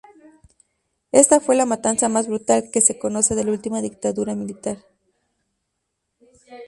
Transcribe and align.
Esta 1.11 1.39
fue 1.39 1.55
la 1.55 1.67
matanza 1.67 2.09
más 2.09 2.25
brutal 2.27 2.71
que 2.73 2.81
se 2.81 2.97
conoce 2.97 3.35
de 3.35 3.43
la 3.43 3.51
última 3.51 3.83
dictadura 3.83 4.33
militar. 4.33 4.77